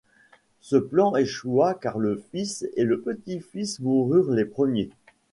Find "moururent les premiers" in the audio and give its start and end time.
3.81-4.89